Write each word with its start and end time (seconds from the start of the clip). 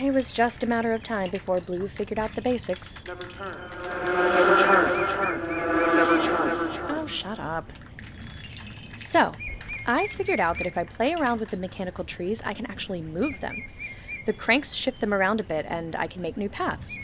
it 0.00 0.12
was 0.12 0.32
just 0.32 0.62
a 0.62 0.66
matter 0.66 0.92
of 0.92 1.02
time 1.02 1.30
before 1.30 1.56
Blue 1.58 1.88
figured 1.88 2.18
out 2.18 2.32
the 2.32 2.42
basics. 2.42 3.04
Never 3.06 3.24
turn. 3.24 3.56
Never 4.06 4.62
turn. 4.62 4.84
Never 4.84 5.12
turn. 5.12 5.96
Never 5.96 6.22
turn. 6.22 6.48
Never 6.48 6.76
turn. 6.76 6.98
Oh, 6.98 7.06
shut 7.06 7.38
up. 7.38 7.72
So, 8.96 9.32
I 9.86 10.08
figured 10.08 10.40
out 10.40 10.58
that 10.58 10.66
if 10.66 10.76
I 10.76 10.84
play 10.84 11.14
around 11.14 11.40
with 11.40 11.50
the 11.50 11.56
mechanical 11.56 12.04
trees, 12.04 12.42
I 12.44 12.54
can 12.54 12.66
actually 12.66 13.02
move 13.02 13.40
them. 13.40 13.62
The 14.26 14.32
cranks 14.32 14.74
shift 14.74 15.00
them 15.00 15.14
around 15.14 15.40
a 15.40 15.44
bit, 15.44 15.64
and 15.68 15.94
I 15.94 16.06
can 16.06 16.20
make 16.22 16.36
new 16.36 16.48
paths. 16.48 16.98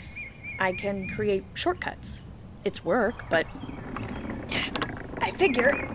I 0.59 0.73
can 0.73 1.07
create 1.09 1.45
shortcuts. 1.53 2.21
It's 2.65 2.83
work, 2.83 3.29
but 3.29 3.47
I 5.19 5.31
figure 5.31 5.89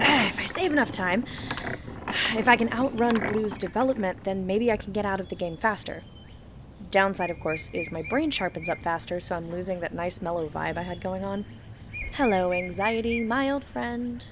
if 0.00 0.40
I 0.40 0.46
save 0.46 0.72
enough 0.72 0.90
time, 0.90 1.24
if 2.36 2.48
I 2.48 2.56
can 2.56 2.72
outrun 2.72 3.14
Blue's 3.32 3.56
development, 3.56 4.24
then 4.24 4.46
maybe 4.46 4.70
I 4.70 4.76
can 4.76 4.92
get 4.92 5.04
out 5.04 5.20
of 5.20 5.28
the 5.28 5.36
game 5.36 5.56
faster. 5.56 6.02
Downside, 6.90 7.30
of 7.30 7.40
course, 7.40 7.70
is 7.72 7.90
my 7.90 8.02
brain 8.02 8.30
sharpens 8.30 8.68
up 8.68 8.82
faster, 8.82 9.20
so 9.20 9.36
I'm 9.36 9.50
losing 9.50 9.80
that 9.80 9.94
nice 9.94 10.22
mellow 10.22 10.48
vibe 10.48 10.76
I 10.76 10.82
had 10.82 11.00
going 11.00 11.24
on. 11.24 11.44
Hello, 12.12 12.52
anxiety, 12.52 13.20
my 13.20 13.50
old 13.50 13.64
friend. 13.64 14.24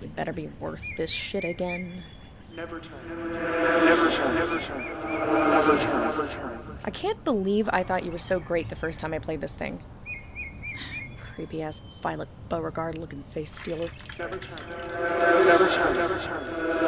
You 0.00 0.08
better 0.08 0.32
be 0.32 0.48
worth 0.60 0.84
this 0.96 1.10
shit 1.10 1.44
again. 1.44 2.02
Never 2.56 2.80
turn. 2.80 3.32
Never 3.32 4.10
turn. 4.10 4.34
Never 4.34 4.58
turn. 4.58 4.84
Never 4.84 5.78
turn. 5.78 6.00
Never 6.00 6.28
turn. 6.28 6.78
I 6.84 6.90
can't 6.90 7.22
believe 7.24 7.68
I 7.72 7.82
thought 7.82 8.04
you 8.04 8.10
were 8.10 8.18
so 8.18 8.40
great 8.40 8.68
the 8.68 8.76
first 8.76 8.98
time 9.00 9.12
I 9.12 9.18
played 9.18 9.40
this 9.40 9.54
thing. 9.54 9.82
Creepy 11.34 11.62
ass 11.62 11.82
Violet 12.02 12.28
Beauregarde 12.48 12.98
looking 12.98 13.22
face 13.22 13.52
stealer. 13.52 13.88
Never 14.18 14.38
turn. 14.38 14.68
Never 15.46 15.68
turn. 15.68 15.94
Never 15.94 16.18
turn. 16.18 16.44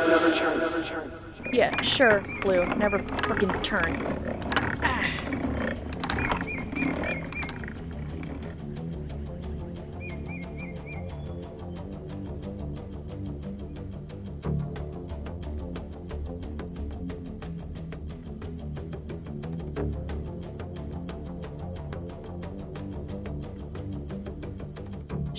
Never 0.09 0.35
turn. 0.35 0.59
Never 0.59 0.83
turn. 0.83 1.13
Yeah, 1.53 1.81
sure, 1.83 2.25
Blue. 2.41 2.65
Never 2.77 2.99
frickin' 2.99 3.63
turn. 3.63 4.62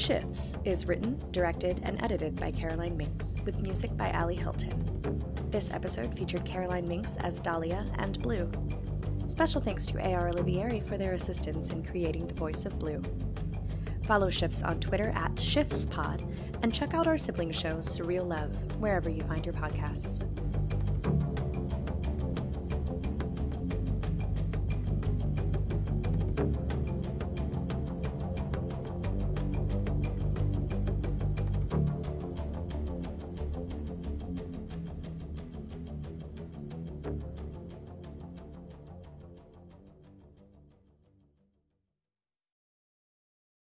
Shifts 0.03 0.57
is 0.65 0.85
written, 0.85 1.17
directed, 1.31 1.79
and 1.83 2.03
edited 2.03 2.35
by 2.35 2.51
Caroline 2.51 2.97
Mincks, 2.97 3.37
with 3.45 3.61
music 3.61 3.95
by 3.95 4.11
Ali 4.11 4.35
Hilton. 4.35 5.23
This 5.49 5.71
episode 5.71 6.13
featured 6.17 6.43
Caroline 6.43 6.85
Mincks 6.85 7.15
as 7.21 7.39
Dahlia 7.39 7.85
and 7.99 8.21
Blue. 8.21 8.51
Special 9.27 9.61
thanks 9.61 9.85
to 9.85 10.01
AR 10.01 10.29
Olivieri 10.29 10.85
for 10.85 10.97
their 10.97 11.13
assistance 11.13 11.69
in 11.69 11.85
creating 11.85 12.27
the 12.27 12.33
voice 12.33 12.65
of 12.65 12.77
Blue. 12.79 13.01
Follow 14.03 14.29
Shifts 14.29 14.61
on 14.61 14.77
Twitter 14.81 15.13
at 15.15 15.35
ShiftsPod 15.35 16.21
and 16.63 16.73
check 16.73 16.93
out 16.93 17.07
our 17.07 17.17
sibling 17.17 17.53
show, 17.53 17.75
Surreal 17.75 18.27
Love, 18.27 18.51
wherever 18.81 19.09
you 19.09 19.23
find 19.23 19.45
your 19.45 19.55
podcasts. 19.55 20.25